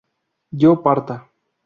[0.49, 1.15] yo parta